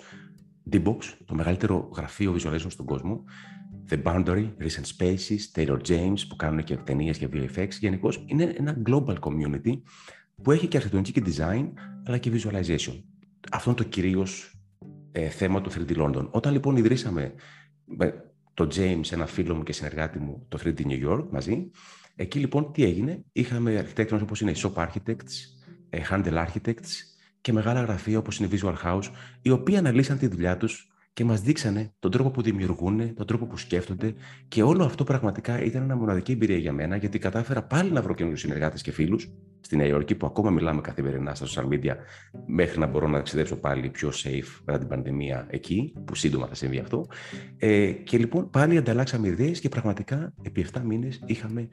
D-Box, 0.71 0.97
το 1.25 1.35
μεγαλύτερο 1.35 1.89
γραφείο 1.95 2.35
visualization 2.35 2.71
στον 2.71 2.85
κόσμο, 2.85 3.23
The 3.89 4.03
Boundary, 4.03 4.51
Recent 4.59 4.97
Spaces, 4.97 5.39
Taylor 5.55 5.79
James 5.87 6.17
που 6.29 6.35
κάνουν 6.35 6.63
και 6.63 6.75
ταινίες 6.77 7.17
και 7.17 7.29
VFX. 7.33 7.67
Γενικώς 7.79 8.23
είναι 8.27 8.43
ένα 8.57 8.81
global 8.85 9.19
community 9.19 9.81
που 10.43 10.51
έχει 10.51 10.67
και 10.67 10.77
αρχιτεκτονική 10.77 11.11
και 11.11 11.23
design, 11.25 11.69
αλλά 12.05 12.17
και 12.17 12.31
visualization. 12.33 13.03
Αυτό 13.51 13.69
είναι 13.69 13.79
το 13.79 13.83
κυρίως 13.83 14.59
ε, 15.11 15.29
θέμα 15.29 15.61
του 15.61 15.71
3D 15.71 15.97
London. 15.97 16.29
Όταν 16.31 16.53
λοιπόν 16.53 16.75
ιδρύσαμε 16.75 17.33
με 17.85 18.33
τον 18.53 18.69
James, 18.75 19.11
ένα 19.11 19.25
φίλο 19.25 19.55
μου 19.55 19.63
και 19.63 19.73
συνεργάτη 19.73 20.19
μου, 20.19 20.45
το 20.47 20.59
3D 20.63 20.81
New 20.81 21.09
York 21.09 21.25
μαζί, 21.31 21.69
εκεί 22.15 22.39
λοιπόν 22.39 22.71
τι 22.71 22.83
έγινε, 22.83 23.23
είχαμε 23.31 23.77
αρχιτέκτονες 23.77 24.23
όπως 24.23 24.41
είναι 24.41 24.51
οι 24.51 24.55
Shop 24.57 24.73
Architects, 24.73 25.33
ε, 25.89 26.01
Handle 26.09 26.45
Architects, 26.45 27.08
και 27.41 27.53
μεγάλα 27.53 27.81
γραφεία 27.81 28.17
όπως 28.17 28.39
είναι 28.39 28.49
Visual 28.51 28.75
House, 28.83 29.09
οι 29.41 29.49
οποίοι 29.49 29.77
αναλύσαν 29.77 30.17
τη 30.17 30.27
δουλειά 30.27 30.57
τους 30.57 30.89
και 31.13 31.25
μας 31.25 31.41
δείξανε 31.41 31.93
τον 31.99 32.11
τρόπο 32.11 32.31
που 32.31 32.41
δημιουργούν, 32.41 33.15
τον 33.15 33.25
τρόπο 33.25 33.45
που 33.45 33.57
σκέφτονται 33.57 34.13
και 34.47 34.63
όλο 34.63 34.83
αυτό 34.83 35.03
πραγματικά 35.03 35.63
ήταν 35.63 35.83
μια 35.83 35.95
μοναδική 35.95 36.31
εμπειρία 36.31 36.57
για 36.57 36.73
μένα 36.73 36.95
γιατί 36.95 37.19
κατάφερα 37.19 37.63
πάλι 37.63 37.91
να 37.91 38.01
βρω 38.01 38.13
καινούριους 38.13 38.41
συνεργάτες 38.41 38.81
και 38.81 38.91
φίλους 38.91 39.29
στη 39.61 39.75
Νέα 39.75 39.87
Υόρκη 39.87 40.15
που 40.15 40.25
ακόμα 40.25 40.49
μιλάμε 40.49 40.81
καθημερινά 40.81 41.35
στα 41.35 41.45
social 41.47 41.67
media 41.73 41.95
μέχρι 42.45 42.79
να 42.79 42.87
μπορώ 42.87 43.07
να 43.07 43.17
ταξιδέψω 43.17 43.55
πάλι 43.55 43.89
πιο 43.89 44.09
safe 44.09 44.61
μετά 44.65 44.79
την 44.79 44.87
πανδημία 44.87 45.47
εκεί, 45.49 45.93
που 46.05 46.15
σύντομα 46.15 46.47
θα 46.47 46.55
συμβεί 46.55 46.79
αυτό. 46.79 47.07
Ε, 47.57 47.91
και 47.91 48.17
λοιπόν 48.17 48.49
πάλι 48.49 48.77
ανταλλάξαμε 48.77 49.27
ιδέες 49.27 49.59
και 49.59 49.69
πραγματικά 49.69 50.33
επί 50.41 50.65
7 50.73 50.81
μήνες 50.83 51.23
είχαμε 51.25 51.67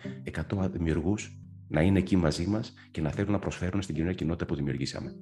100 0.50 0.70
δημιουργούς 0.70 1.38
να 1.68 1.80
είναι 1.80 1.98
εκεί 1.98 2.16
μαζί 2.16 2.46
μας 2.46 2.74
και 2.90 3.00
να 3.00 3.10
θέλουν 3.10 3.32
να 3.32 3.38
προσφέρουν 3.38 3.82
στην 3.82 3.94
κοινωνία 3.94 4.16
κοινότητα 4.16 4.46
που 4.46 4.54
δημιουργήσαμε. 4.54 5.14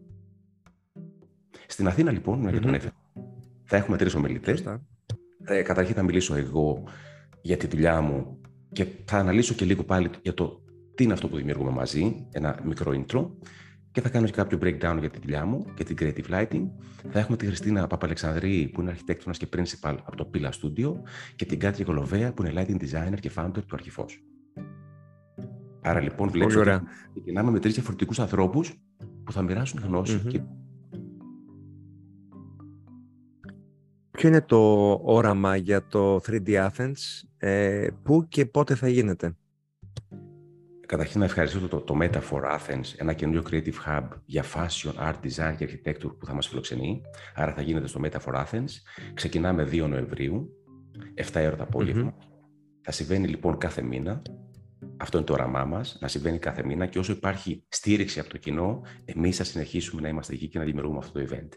Στην 1.67 1.87
Αθήνα, 1.87 2.11
λοιπόν, 2.11 2.49
mm-hmm. 2.49 2.61
τον 2.61 2.75
έφερα, 2.75 2.95
θα 3.65 3.77
έχουμε 3.77 3.97
τρεις 3.97 4.15
ομιλητές. 4.15 4.65
Ε, 5.45 5.63
καταρχήν 5.63 5.95
θα 5.95 6.03
μιλήσω 6.03 6.35
εγώ 6.35 6.83
για 7.43 7.57
τη 7.57 7.67
δουλειά 7.67 8.01
μου 8.01 8.41
και 8.73 8.87
θα 9.05 9.19
αναλύσω 9.19 9.55
και 9.55 9.65
λίγο 9.65 9.85
πάλι 9.85 10.11
για 10.23 10.35
το 10.35 10.63
τι 10.95 11.05
είναι 11.05 11.13
αυτό 11.13 11.29
που 11.29 11.37
δημιουργούμε 11.37 11.71
μαζί, 11.71 12.27
ένα 12.31 12.59
μικρό 12.65 13.05
intro. 13.07 13.31
Και 13.93 14.01
θα 14.01 14.09
κάνω 14.09 14.27
και 14.27 14.33
κάποιο 14.33 14.59
breakdown 14.63 14.97
για 15.01 15.11
τη 15.11 15.19
δουλειά 15.19 15.45
μου 15.45 15.65
και 15.75 15.85
την 15.85 15.97
creative 16.01 16.31
lighting. 16.31 16.63
Θα 17.11 17.19
έχουμε 17.19 17.37
τη 17.37 17.47
Χριστίνα 17.47 17.87
Παπαλεξανδρή, 17.87 18.71
που 18.73 18.81
είναι 18.81 18.91
αρχιτέκτονας 18.91 19.39
και 19.39 19.47
principal 19.57 19.97
από 20.05 20.17
το 20.17 20.31
Pila 20.35 20.51
Studio, 20.51 20.95
και 21.37 21.45
την 21.45 21.59
Κάτρια 21.59 21.85
Κολοβέα, 21.85 22.33
που 22.33 22.45
είναι 22.45 22.53
lighting 22.57 22.83
designer 22.83 23.21
και 23.21 23.31
founder 23.37 23.63
του 23.67 23.75
Αρχιφός. 23.75 24.23
Άρα 25.81 26.01
λοιπόν 26.01 26.29
βλέπω 26.31 26.61
ότι 26.61 26.83
ξεκινάμε 27.13 27.51
με 27.51 27.59
τρεις 27.59 27.75
διαφορετικούς 27.75 28.19
ανθρώπους 28.19 28.75
που 29.25 29.33
θα 29.33 29.43
μοιράσουν 29.43 29.81
γνώση 29.85 30.21
mm-hmm. 30.25 30.29
και 30.29 30.41
Ποιο 34.19 34.29
είναι 34.29 34.41
το 34.41 34.93
όραμα 35.03 35.57
για 35.57 35.87
το 35.87 36.21
3D 36.27 36.69
Athens, 36.69 36.93
ε, 37.37 37.89
πού 38.03 38.27
και 38.29 38.47
πότε 38.47 38.75
θα 38.75 38.89
γίνεται; 38.89 39.37
Καταρχήν 40.87 41.19
να 41.19 41.25
ευχαριστήσω 41.25 41.69
το, 41.69 41.81
το 41.81 41.97
Metaphor 42.01 42.43
Athens, 42.59 42.95
ένα 42.97 43.13
καινούριο 43.13 43.43
creative 43.51 43.75
hub 43.87 44.09
για 44.25 44.45
fashion, 44.55 44.93
art, 44.99 45.15
design 45.23 45.55
και 45.57 45.69
architecture 45.69 46.19
που 46.19 46.27
θα 46.27 46.35
μας 46.35 46.49
φιλοξενεί. 46.49 47.03
Άρα 47.35 47.53
θα 47.53 47.63
γίνεται 47.63 47.87
στο 47.87 48.01
Metaphor 48.05 48.35
Athens. 48.35 48.69
Ξεκινάμε 49.15 49.69
2 49.73 49.87
Νοεμβρίου, 49.89 50.51
7 51.33 51.41
ώρα 51.47 51.57
το 51.57 51.63
απόγευμα. 51.63 52.15
Θα 52.83 52.93
συμβαίνει 52.93 53.29
λοιπόν 53.29 53.59
κάθε 53.59 53.83
μήνα. 53.83 54.23
Αυτό 54.97 55.17
είναι 55.17 55.27
το 55.27 55.33
όραμά 55.33 55.65
μας, 55.65 55.99
να 56.01 56.09
συμβαίνει 56.09 56.39
κάθε 56.39 56.65
μήνα 56.65 56.87
και 56.87 56.99
όσο 56.99 57.13
υπάρχει 57.13 57.65
στήριξη 57.69 58.21
από 58.21 58.29
το 58.29 58.39
κοινό, 58.39 58.83
εμείς 59.05 59.37
θα 59.37 59.45
συνεχίσουμε 59.45 60.01
να 60.01 60.09
είμαστε 60.09 60.35
εκεί 60.35 60.49
και 60.49 60.59
να 60.59 60.65
δημιουργούμε 60.65 60.99
αυτό 60.99 61.21
το 61.21 61.27
event. 61.31 61.49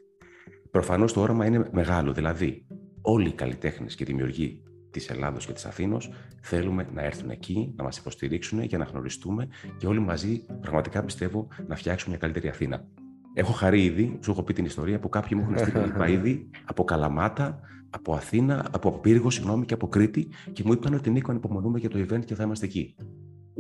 Προφανώς 0.72 1.14
το 1.14 1.22
όραμα 1.22 1.46
είναι 1.46 1.70
μεγάλο. 1.72 2.14
Δηλαδή, 2.14 2.66
όλοι 3.02 3.28
οι 3.28 3.34
καλλιτέχνες 3.34 3.96
και 3.96 4.06
δημιουργοί 4.06 4.62
της 4.92 5.10
Ελλάδος 5.10 5.46
και 5.46 5.54
της 5.54 5.66
Αθήνο 5.66 5.98
θέλουμε 6.42 6.88
να 6.94 7.02
έρθουν 7.02 7.30
εκεί, 7.30 7.74
να 7.76 7.84
μας 7.84 7.98
υποστηρίξουν 7.98 8.62
για 8.62 8.78
να 8.78 8.84
γνωριστούμε 8.84 9.48
και 9.78 9.88
όλοι 9.88 10.00
μαζί, 10.00 10.46
πραγματικά 10.62 11.04
πιστεύω, 11.04 11.48
να 11.68 11.76
φτιάξουμε 11.76 12.10
μια 12.10 12.20
καλύτερη 12.20 12.48
Αθήνα. 12.48 12.88
Έχω 13.34 13.52
χαρεί 13.52 13.84
ήδη, 13.84 14.20
σου 14.22 14.32
έχω 14.32 14.44
πει 14.44 14.54
την 14.54 14.66
ιστορία 14.66 15.00
που 15.00 15.10
κάποιοι 15.10 15.32
μου 15.42 15.42
έχουν 15.42 15.58
στείλει 15.58 16.14
ήδη 16.18 16.50
από 16.66 16.84
Καλαμάτα, 16.84 17.60
από 17.90 18.14
Αθήνα, 18.14 18.68
από 18.72 18.92
Πύργο, 18.92 19.30
συγγνώμη, 19.30 19.66
και 19.66 19.74
από 19.74 19.88
Κρήτη 19.88 20.28
και 20.54 20.64
μου 20.66 20.74
είπαν 20.74 20.94
ότι 20.94 21.10
Νίκο, 21.10 21.32
ανυπομονούμε 21.32 21.80
για 21.80 21.90
το 21.90 22.00
event 22.00 22.26
και 22.26 22.36
θα 22.36 22.44
είμαστε 22.44 22.66
εκεί. 22.66 22.96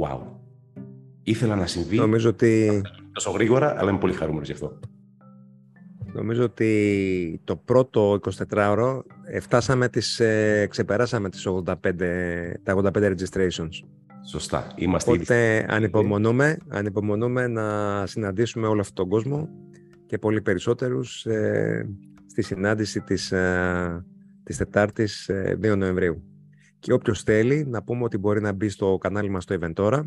Wow. 0.03 0.19
Ήθελα 1.23 1.55
να 1.55 1.65
συμβεί. 1.65 1.97
Νομίζω 1.97 2.29
ότι. 2.29 2.81
Τόσο 3.11 3.31
γρήγορα, 3.31 3.79
αλλά 3.79 3.89
είμαι 3.89 3.99
πολύ 3.99 4.13
χαρούμενος 4.13 4.47
γι' 4.47 4.53
αυτό. 4.53 4.79
Νομίζω 6.17 6.43
ότι 6.43 7.41
το 7.43 7.55
πρώτο 7.55 8.19
24ωρο 8.49 9.01
ε, 9.25 9.39
φτάσαμε 9.39 9.89
τις, 9.89 10.19
ε, 10.19 10.67
ξεπεράσαμε 10.69 11.29
τις 11.29 11.47
85, 11.47 11.73
τα 12.63 12.75
85 12.75 12.91
registrations. 12.93 13.69
Σωστά. 14.29 14.67
Είμαστε 14.75 15.11
Οπότε 15.11 15.65
ανυπομονούμε, 15.69 16.57
ανυπομονούμε 16.67 17.47
να 17.47 18.05
συναντήσουμε 18.05 18.67
όλο 18.67 18.81
αυτόν 18.81 18.95
τον 18.95 19.09
κόσμο 19.09 19.49
και 20.05 20.17
πολύ 20.17 20.41
περισσότερους 20.41 21.25
ε, 21.25 21.89
στη 22.25 22.41
συνάντηση 22.41 23.01
της, 23.01 23.31
ε, 23.31 24.05
της 24.43 24.57
Τετάρτης 24.57 25.29
2 25.29 25.63
ε, 25.63 25.75
Νοεμβρίου. 25.75 26.23
Και 26.79 26.93
όποιος 26.93 27.23
θέλει 27.23 27.65
να 27.67 27.83
πούμε 27.83 28.03
ότι 28.03 28.17
μπορεί 28.17 28.41
να 28.41 28.51
μπει 28.51 28.69
στο 28.69 28.97
κανάλι 29.01 29.29
μας 29.29 29.43
στο 29.43 29.55
Eventora, 29.61 30.01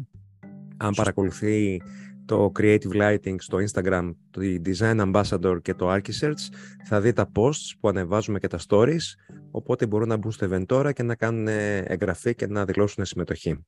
αν 0.77 0.93
παρακολουθεί 0.95 1.83
το 2.31 2.53
Creative 2.59 2.93
Lighting 2.93 3.35
στο 3.39 3.59
Instagram, 3.59 4.11
το 4.31 4.41
Design 4.65 5.13
Ambassador 5.13 5.59
και 5.63 5.75
το 5.75 5.93
Archisearch, 5.93 6.55
θα 6.85 7.01
δει 7.01 7.13
τα 7.13 7.31
posts 7.35 7.77
που 7.81 7.89
ανεβάζουμε 7.89 8.39
και 8.39 8.47
τα 8.47 8.59
stories, 8.69 9.05
οπότε 9.51 9.87
μπορούν 9.87 10.09
να 10.09 10.17
μπουν 10.17 10.31
στο 10.31 10.49
Eventora 10.51 10.91
και 10.95 11.03
να 11.03 11.15
κάνουν 11.15 11.49
εγγραφή 11.85 12.35
και 12.35 12.47
να 12.47 12.65
δηλώσουν 12.65 13.05
συμμετοχή. 13.05 13.65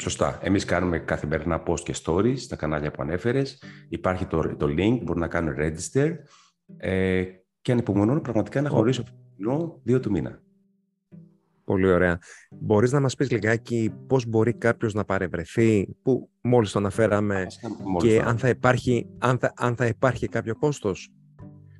Σωστά. 0.00 0.38
Εμείς 0.42 0.64
κάνουμε 0.64 0.98
καθημερινά 0.98 1.62
post 1.66 1.80
και 1.80 1.94
stories 2.04 2.38
στα 2.38 2.56
κανάλια 2.56 2.90
που 2.90 3.02
ανέφερες. 3.02 3.62
Υπάρχει 3.88 4.26
το, 4.26 4.56
το 4.56 4.66
link, 4.66 4.98
μπορούν 5.02 5.20
να 5.20 5.28
κάνουν 5.28 5.54
register. 5.58 6.12
Ε, 6.76 7.24
και 7.60 7.72
ανυπομονώ 7.72 8.20
πραγματικά 8.20 8.60
να 8.60 8.68
χωρίσω 8.68 9.02
αυτό 9.02 9.14
το 9.14 9.22
κοινό 9.36 9.80
δύο 9.82 10.00
του 10.00 10.10
μήνα. 10.10 10.42
Πολύ 11.64 11.90
ωραία. 11.90 12.18
Μπορείς 12.50 12.92
να 12.92 13.00
μας 13.00 13.14
πεις 13.14 13.30
λιγάκι 13.30 13.92
πώς 14.06 14.26
μπορεί 14.26 14.52
κάποιος 14.54 14.94
να 14.94 15.04
παρευρεθεί, 15.04 15.96
που 16.02 16.30
μόλις 16.40 16.72
το 16.72 16.78
αναφέραμε, 16.78 17.46
και 17.98 18.22
αν 18.24 18.38
θα, 18.38 18.48
υπάρχει, 18.48 19.06
αν, 19.18 19.38
θα, 19.38 19.52
αν 19.56 19.76
θα 19.76 19.86
υπάρχει 19.86 20.28
κάποιο 20.28 20.56
κόστος; 20.56 21.12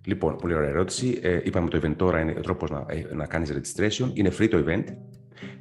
Λοιπόν, 0.07 0.37
πολύ 0.37 0.55
ωραία 0.55 0.69
ερώτηση. 0.69 1.19
Ε, 1.23 1.41
είπαμε 1.45 1.69
το 1.69 1.81
event 1.83 1.97
τώρα 1.97 2.21
είναι 2.21 2.35
ο 2.39 2.41
τρόπος 2.41 2.71
να, 2.71 2.85
ε, 2.89 3.15
να 3.15 3.27
κάνεις 3.27 3.53
registration. 3.53 4.11
Είναι 4.13 4.31
free 4.39 4.49
το 4.49 4.65
event. 4.67 4.85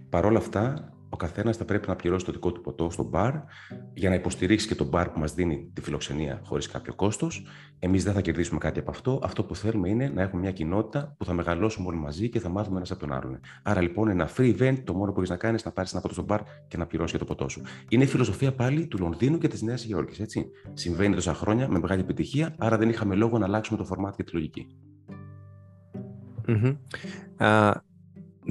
Παρ' 0.09 0.25
όλα 0.25 0.37
αυτά, 0.37 0.93
ο 0.93 1.00
καθένας 1.21 1.57
θα 1.57 1.65
πρέπει 1.65 1.87
να 1.87 1.95
πληρώσει 1.95 2.25
το 2.25 2.31
δικό 2.31 2.51
του 2.51 2.61
ποτό 2.61 2.89
στο 2.89 3.03
μπαρ 3.03 3.33
για 3.93 4.09
να 4.09 4.15
υποστηρίξει 4.15 4.67
και 4.67 4.75
το 4.75 4.85
μπαρ 4.85 5.09
που 5.09 5.19
μας 5.19 5.33
δίνει 5.33 5.71
τη 5.73 5.81
φιλοξενία 5.81 6.41
χωρίς 6.43 6.67
κάποιο 6.67 6.93
κόστος. 6.93 7.45
Εμείς 7.79 8.03
δεν 8.03 8.13
θα 8.13 8.21
κερδίσουμε 8.21 8.59
κάτι 8.59 8.79
από 8.79 8.91
αυτό. 8.91 9.19
Αυτό 9.23 9.43
που 9.43 9.55
θέλουμε 9.55 9.89
είναι 9.89 10.09
να 10.09 10.21
έχουμε 10.21 10.41
μια 10.41 10.51
κοινότητα 10.51 11.15
που 11.17 11.25
θα 11.25 11.33
μεγαλώσουμε 11.33 11.87
όλοι 11.87 11.97
μαζί 11.97 12.29
και 12.29 12.39
θα 12.39 12.49
μάθουμε 12.49 12.75
ένας 12.75 12.91
από 12.91 12.99
τον 12.99 13.13
άλλον. 13.13 13.39
Άρα 13.63 13.81
λοιπόν 13.81 14.07
ένα 14.07 14.29
free 14.37 14.57
event, 14.57 14.77
το 14.83 14.93
μόνο 14.93 15.11
που 15.11 15.17
έχεις 15.17 15.29
να 15.29 15.37
κάνεις 15.37 15.65
να 15.65 15.71
πάρεις 15.71 15.91
ένα 15.91 16.01
ποτό 16.01 16.13
στο 16.13 16.23
μπαρ 16.23 16.41
και 16.67 16.77
να 16.77 16.85
πληρώσεις 16.85 17.11
για 17.17 17.19
το 17.19 17.33
ποτό 17.33 17.49
σου. 17.49 17.61
Είναι 17.89 18.03
η 18.03 18.07
φιλοσοφία 18.07 18.53
πάλι 18.53 18.87
του 18.87 18.97
Λονδίνου 18.97 19.37
και 19.37 19.47
της 19.47 19.61
Νέας 19.61 19.85
Υόρκης. 19.85 20.21
Συμβαίνει 20.73 21.15
τόσα 21.15 21.33
χρόνια 21.33 21.67
με 21.67 21.79
μεγάλη 21.79 22.01
επιτυχία, 22.01 22.55
άρα 22.57 22.77
δεν 22.77 22.89
είχαμε 22.89 23.15
λόγο 23.15 23.37
να 23.37 23.45
αλλάξουμε 23.45 23.77
το 23.77 23.85
φορμάτ 23.85 24.15
και 24.15 24.23
τη 24.23 24.33
λογική. 24.33 24.67
Uh, 27.39 27.73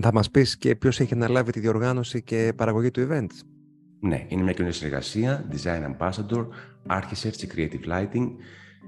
θα 0.01 0.13
μας 0.13 0.31
πεις 0.31 0.57
και 0.57 0.77
ποιος 0.77 1.01
έχει 1.01 1.15
αναλάβει 1.15 1.53
τη 1.53 1.61
διοργάνωση 1.61 2.23
και 2.23 2.53
παραγωγή 2.57 2.91
του 2.91 3.07
event. 3.11 3.27
Ναι, 4.01 4.27
είναι 4.29 4.43
μια 4.43 4.53
κοινή 4.53 4.73
συνεργασία, 4.73 5.49
Design 5.53 5.97
Ambassador, 5.97 6.47
Architects 6.87 7.37
και 7.37 7.49
Creative 7.55 7.89
Lighting. 7.89 8.29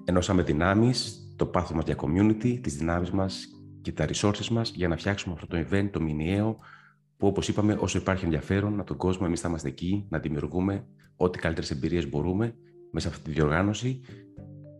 Ενώσαμε 0.05 0.43
δυνάμεις, 0.43 1.27
το 1.37 1.47
πάθος 1.47 1.85
για 1.85 1.97
community, 1.99 2.59
τις 2.61 2.77
δυνάμεις 2.77 3.11
μας 3.11 3.47
και 3.81 3.93
τα 3.93 4.07
resources 4.07 4.49
μας 4.49 4.73
για 4.75 4.89
να 4.89 4.97
φτιάξουμε 4.97 5.35
αυτό 5.35 5.47
το 5.47 5.67
event, 5.71 5.89
το 5.93 6.01
μηνιαίο, 6.01 6.57
που 7.17 7.27
όπως 7.27 7.49
είπαμε, 7.49 7.77
όσο 7.81 7.99
υπάρχει 7.99 8.25
ενδιαφέρον 8.25 8.79
από 8.79 8.87
τον 8.87 8.97
κόσμο, 8.97 9.25
εμείς 9.27 9.41
θα 9.41 9.49
είμαστε 9.49 9.69
εκεί, 9.69 10.07
να 10.09 10.19
δημιουργούμε 10.19 10.87
ό,τι 11.17 11.39
καλύτερες 11.39 11.71
εμπειρίες 11.71 12.09
μπορούμε 12.09 12.55
μέσα 12.91 13.09
από 13.09 13.17
αυτή 13.17 13.31
τη 13.31 13.35
διοργάνωση 13.35 14.01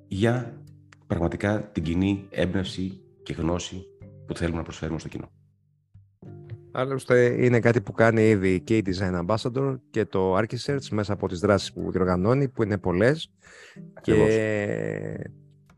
για 0.09 0.63
πραγματικά 1.07 1.71
την 1.71 1.83
κοινή 1.83 2.27
έμπνευση 2.31 3.01
και 3.23 3.33
γνώση 3.33 3.83
που 4.27 4.35
θέλουμε 4.35 4.57
να 4.57 4.63
προσφέρουμε 4.63 4.99
στο 4.99 5.09
κοινό. 5.09 5.29
Άλλωστε 6.73 7.45
είναι 7.45 7.61
κάτι 7.61 7.81
που 7.81 7.93
κάνει 7.93 8.29
ήδη 8.29 8.61
και 8.61 8.77
η 8.77 8.85
Design 8.87 9.27
Ambassador 9.27 9.77
και 9.91 10.05
το 10.05 10.39
Archisearch 10.39 10.89
μέσα 10.91 11.13
από 11.13 11.29
τις 11.29 11.39
δράσεις 11.39 11.73
που 11.73 11.91
διοργανώνει, 11.91 12.49
που 12.49 12.63
είναι 12.63 12.79
πολλές. 12.79 13.33
Και, 14.01 15.29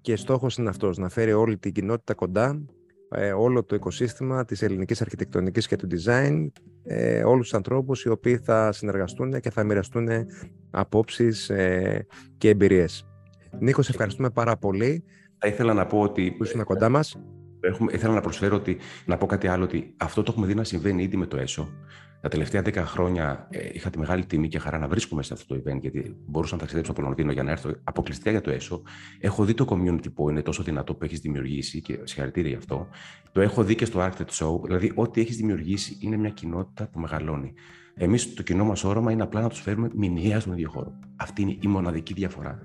και 0.00 0.16
στόχος 0.16 0.56
είναι 0.56 0.68
αυτός, 0.68 0.98
να 0.98 1.08
φέρει 1.08 1.32
όλη 1.32 1.58
την 1.58 1.72
κοινότητα 1.72 2.14
κοντά, 2.14 2.64
ε, 3.08 3.32
όλο 3.32 3.64
το 3.64 3.74
οικοσύστημα 3.74 4.44
της 4.44 4.62
ελληνικής 4.62 5.00
αρχιτεκτονικής 5.00 5.66
και 5.66 5.76
του 5.76 5.88
design, 5.90 6.46
ε, 6.84 7.24
όλους 7.24 7.42
τους 7.42 7.54
ανθρώπους 7.54 8.04
οι 8.04 8.08
οποίοι 8.08 8.38
θα 8.38 8.72
συνεργαστούν 8.72 9.40
και 9.40 9.50
θα 9.50 9.64
μοιραστούν 9.64 10.08
απόψεις 10.70 11.50
ε, 11.50 12.06
και 12.38 12.48
εμπειρίες. 12.48 13.06
Νίκος, 13.58 13.84
σε 13.84 13.90
ευχαριστούμε 13.90 14.30
πάρα 14.30 14.56
πολύ. 14.56 15.04
Θα 15.38 15.48
ήθελα 15.48 15.74
να 15.74 15.86
πω 15.86 16.00
ότι... 16.00 16.30
Που 16.30 16.44
ήσουν 16.44 16.64
κοντά 16.64 16.88
μας. 16.88 17.16
Έχουμε, 17.66 17.92
ήθελα 17.92 18.14
να 18.14 18.20
προσφέρω 18.20 18.56
ότι, 18.56 18.76
να 19.06 19.16
πω 19.16 19.26
κάτι 19.26 19.46
άλλο, 19.46 19.64
ότι 19.64 19.94
αυτό 19.96 20.22
το 20.22 20.30
έχουμε 20.32 20.46
δει 20.46 20.54
να 20.54 20.64
συμβαίνει 20.64 21.02
ήδη 21.02 21.16
με 21.16 21.26
το 21.26 21.36
ΕΣΟ. 21.36 21.68
Τα 22.20 22.30
τελευταία 22.30 22.62
10 22.62 22.74
χρόνια 22.74 23.46
ε, 23.50 23.68
είχα 23.72 23.90
τη 23.90 23.98
μεγάλη 23.98 24.26
τιμή 24.26 24.48
και 24.48 24.58
χαρά 24.58 24.78
να 24.78 24.88
βρίσκομαι 24.88 25.22
σε 25.22 25.32
αυτό 25.32 25.54
το 25.54 25.62
event, 25.64 25.80
γιατί 25.80 26.16
μπορούσα 26.26 26.54
να 26.54 26.60
ταξιδέψω 26.60 26.90
από 26.90 27.02
Λονδίνο 27.02 27.32
για 27.32 27.42
να 27.42 27.50
έρθω 27.50 27.70
αποκλειστικά 27.84 28.30
για 28.30 28.40
το 28.40 28.50
ΕΣΟ. 28.50 28.82
Έχω 29.20 29.44
δει 29.44 29.54
το 29.54 29.66
community 29.68 30.12
που 30.14 30.30
είναι 30.30 30.42
τόσο 30.42 30.62
δυνατό 30.62 30.94
που 30.94 31.04
έχεις 31.04 31.20
δημιουργήσει 31.20 31.80
και 31.80 31.98
συγχαρητήρια 32.02 32.50
γι' 32.50 32.56
αυτό. 32.56 32.88
Το 33.32 33.40
έχω 33.40 33.64
δει 33.64 33.74
και 33.74 33.84
στο 33.84 34.00
Arctic 34.00 34.44
Show. 34.44 34.62
Δηλαδή, 34.64 34.92
ό,τι 34.94 35.20
έχεις 35.20 35.36
δημιουργήσει 35.36 35.98
είναι 36.00 36.16
μια 36.16 36.30
κοινότητα 36.30 36.88
που 36.88 37.00
μεγαλώνει. 37.00 37.52
Εμείς, 37.94 38.34
το 38.34 38.42
κοινό 38.42 38.64
μας 38.64 38.84
όρομα 38.84 39.12
είναι 39.12 39.22
απλά 39.22 39.40
να 39.40 39.48
τους 39.48 39.60
φέρουμε 39.60 39.90
μηνιαία 39.94 40.40
στον 40.40 40.52
ίδιο 40.52 40.70
χώρο. 40.70 40.98
Αυτή 41.16 41.42
είναι 41.42 41.56
η 41.60 41.66
μοναδική 41.66 42.12
διαφορά. 42.12 42.58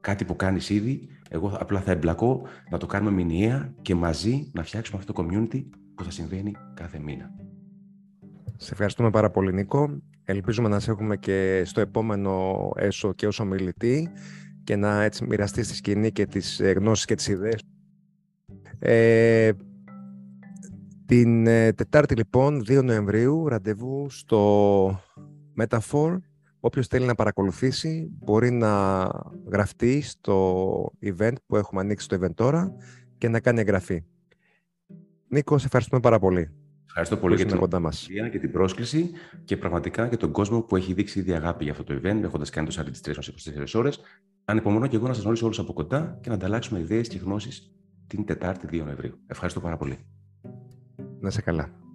Κάτι 0.00 0.24
που 0.24 0.36
κάνεις 0.36 0.70
ήδη 0.70 1.08
εγώ 1.28 1.56
απλά 1.60 1.80
θα 1.80 1.90
εμπλακώ 1.90 2.42
να 2.70 2.78
το 2.78 2.86
κάνουμε 2.86 3.10
μηνιαία 3.10 3.74
και 3.82 3.94
μαζί 3.94 4.50
να 4.52 4.62
φτιάξουμε 4.62 4.98
αυτό 4.98 5.12
το 5.12 5.26
community 5.26 5.64
που 5.94 6.04
θα 6.04 6.10
συμβαίνει 6.10 6.52
κάθε 6.74 6.98
μήνα. 6.98 7.30
Σε 8.56 8.72
ευχαριστούμε 8.72 9.10
πάρα 9.10 9.30
πολύ 9.30 9.52
Νίκο. 9.52 10.00
Ελπίζουμε 10.24 10.68
να 10.68 10.80
σε 10.80 10.90
έχουμε 10.90 11.16
και 11.16 11.62
στο 11.64 11.80
επόμενο 11.80 12.56
έσω 12.76 13.12
και 13.12 13.26
ως 13.26 13.40
ομιλητή 13.40 14.10
και 14.64 14.76
να 14.76 15.02
έτσι 15.02 15.24
μοιραστείς 15.24 15.66
στη 15.66 15.74
σκηνή 15.74 16.12
και 16.12 16.26
τις 16.26 16.60
ε, 16.60 16.70
γνώσεις 16.72 17.04
και 17.04 17.14
τις 17.14 17.28
ιδέες. 17.28 17.62
Ε, 18.78 19.50
την 21.06 21.46
ε, 21.46 21.72
Τετάρτη 21.72 22.14
λοιπόν, 22.14 22.64
2 22.68 22.84
Νοεμβρίου, 22.84 23.48
ραντεβού 23.48 24.10
στο 24.10 25.00
Metafor 25.60 26.16
Όποιος 26.60 26.86
θέλει 26.86 27.06
να 27.06 27.14
παρακολουθήσει 27.14 28.08
μπορεί 28.18 28.50
να 28.50 29.04
γραφτεί 29.50 30.00
στο 30.00 30.92
event 31.02 31.34
που 31.46 31.56
έχουμε 31.56 31.80
ανοίξει 31.80 32.04
στο 32.04 32.16
event 32.20 32.34
τώρα 32.34 32.74
και 33.18 33.28
να 33.28 33.40
κάνει 33.40 33.60
εγγραφή. 33.60 34.04
Νίκος, 35.28 35.60
σε 35.60 35.66
ευχαριστούμε 35.66 36.00
πάρα 36.00 36.18
πολύ. 36.18 36.50
Ευχαριστώ 36.86 37.16
πολύ 37.16 37.36
για 37.36 37.46
την 37.46 37.58
κοντά 37.58 37.90
και 38.30 38.38
την 38.38 38.52
πρόσκληση 38.52 39.10
και 39.44 39.56
πραγματικά 39.56 40.08
και 40.08 40.16
τον 40.16 40.32
κόσμο 40.32 40.60
που 40.62 40.76
έχει 40.76 40.92
δείξει 40.92 41.18
ήδη 41.18 41.32
αγάπη 41.32 41.64
για 41.64 41.72
αυτό 41.72 41.84
το 41.84 41.94
event, 41.94 42.22
έχοντας 42.22 42.50
κάνει 42.50 42.68
το 42.68 42.84
registration 42.86 43.32
σε 43.34 43.52
24 43.56 43.74
ώρες. 43.74 44.00
Ανυπομονώ 44.44 44.86
και 44.86 44.96
εγώ 44.96 45.06
να 45.06 45.12
σας 45.12 45.22
γνωρίσω 45.22 45.44
όλους 45.44 45.58
από 45.58 45.72
κοντά 45.72 46.18
και 46.20 46.28
να 46.28 46.34
ανταλλάξουμε 46.34 46.80
ιδέες 46.80 47.08
και 47.08 47.18
γνώσεις 47.18 47.72
την 48.06 48.24
Τετάρτη 48.24 48.66
2 48.70 48.84
Νοεμβρίου. 48.84 49.18
Ευχαριστώ 49.26 49.60
πάρα 49.60 49.76
πολύ. 49.76 49.98
Να 51.20 51.30
σε 51.30 51.42
καλά. 51.42 51.85